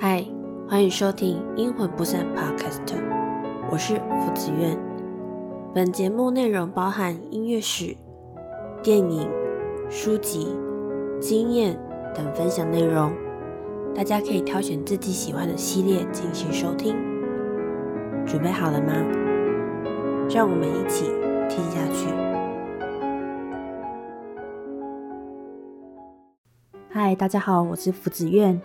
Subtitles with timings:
[0.00, 0.24] 嗨，
[0.68, 2.94] 欢迎收听《阴魂不散》Podcast，
[3.68, 4.78] 我是福子苑。
[5.74, 7.96] 本节目内容包含音乐史、
[8.80, 9.28] 电影、
[9.90, 10.56] 书籍、
[11.20, 11.76] 经验
[12.14, 13.12] 等分享内容，
[13.92, 16.94] 大家可以挑选自己喜欢的系列进行收听。
[18.24, 18.92] 准备好了吗？
[20.30, 21.06] 让我们一起
[21.48, 22.06] 听下去。
[26.88, 28.62] 嗨，大家好，我是福子苑。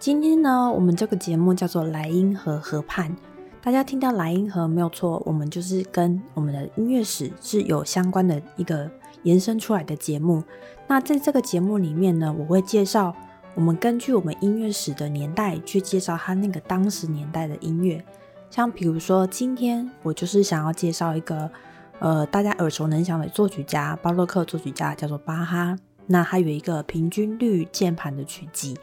[0.00, 3.14] 今天呢，我们这个节目叫做莱茵河河畔。
[3.60, 8.90] 大家听到莱茵河没有错，我们就是跟我们的音乐史是有相关的一个
[9.24, 10.42] 延伸出来的节目。
[10.88, 13.14] 那在这个节目里面呢，我会介绍
[13.54, 18.02] 我们根据我们音乐史的年代去介绍它那个当时年代的音乐。
[18.48, 21.50] 像比如说，今天我就是想要介绍一个
[21.98, 25.76] 呃大家耳熟能详的作曲家，巴洛克作曲家叫做巴哈。
[26.06, 28.78] 那他有一个平均律键盘的曲集。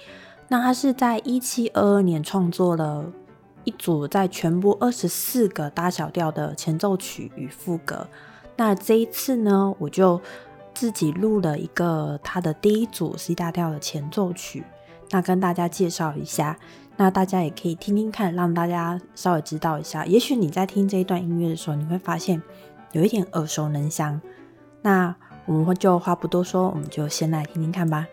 [0.49, 3.05] 那他是在一七二二年创作了
[3.63, 8.07] 一组在全部二十四个大小调的前奏曲与副歌。
[8.55, 10.21] 那这一次呢，我就
[10.73, 14.63] 自己录了一个他的第一组 C 大调的前奏曲，
[15.09, 16.57] 那跟大家介绍一下。
[16.99, 20.03] 那大家也可以听听看，让大家稍微知道一下。
[20.05, 22.41] 也许你在听这一段音乐的时候，你会发现
[22.93, 24.19] 有一点耳熟能详。
[24.81, 28.07] 那我们就话不多说，我们就先来听听看吧。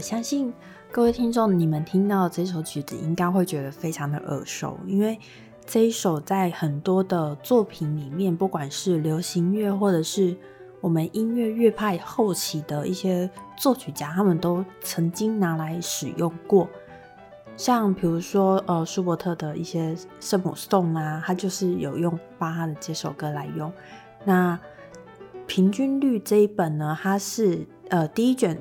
[0.00, 0.52] 相信
[0.90, 5.18] 各位听众，你们听到这首曲子，应该会觉得非常的耳熟，因为
[5.66, 10.36] 这一首在很多的作品里面，不管是流行乐，或者是
[10.80, 16.68] 我们音乐乐派后期的一些作曲家，他们都曾经拿来使用过。
[17.56, 23.70] 像比如说，呃，舒伯特的一些圣母颂啊，他就是有用巴哈的这首歌来用。
[24.24, 24.58] 那
[25.46, 28.58] 平均律这一本呢，它是呃第一卷。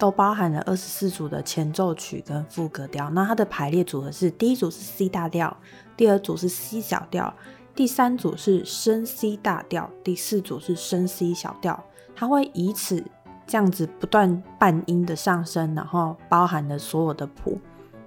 [0.00, 5.54] 都包含了二十四组的前奏曲跟副歌调，那它的排列组合是：第一组是 C 大调，
[5.94, 7.34] 第二组是 C 小调，
[7.74, 11.84] 第三组是升 C 大调，第四组是升 C 小调。
[12.16, 13.04] 它会以此
[13.46, 17.60] 这样子不断半音的上升，然后包含了所有的谱。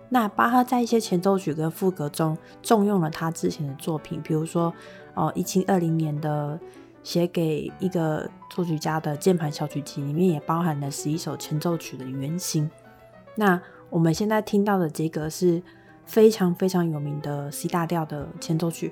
[0.10, 4.74] 那巴哈在一些前奏曲跟副歌中重用了他之前的作品，比如说
[5.14, 6.60] 哦，一七二零年的。
[7.04, 12.70] 写给一个作曲家的键盘小曲集里面也包含了十一首前奏曲的原型。
[13.36, 15.62] 那我们现在听到的这个是
[16.06, 18.92] 非常非常有名的 C 大调的前奏曲。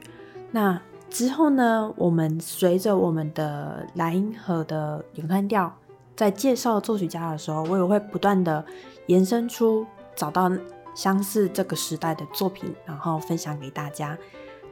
[0.52, 0.80] 那
[1.10, 5.74] 之后呢，我们随着我们的莱茵河的咏叹调
[6.16, 8.64] 在介绍作曲家的时候，我也会不断的
[9.08, 9.86] 延伸出
[10.16, 10.52] 找到
[10.94, 14.18] 相似这个时代的作品，然后分享给大家。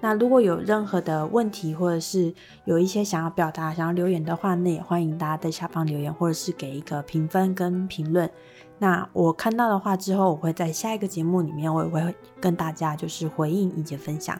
[0.01, 2.33] 那如果有任何的问题，或者是
[2.65, 8.29] 有一些想要表达、想要留言的话，那也欢迎大家在下方留言，或者是给一个评分跟评论。
[8.77, 14.39] 那我看到的话之后，我会在下一个节目里面，我也会跟大家就是回应以及分享。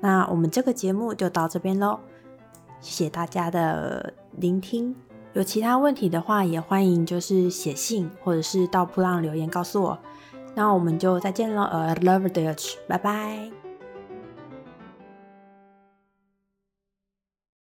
[0.00, 1.98] 那我们这个节目就到这边喽，
[2.80, 4.96] 谢谢大家的聆听。
[5.34, 9.98] 有其他问题的话，也欢迎就是写信或者是到铺浪留言告诉我。
[10.54, 13.63] 那我们就再见喽，呃，Love Dutch，拜拜。